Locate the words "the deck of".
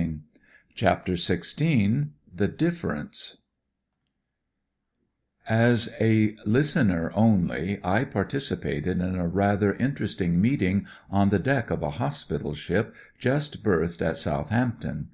11.28-11.82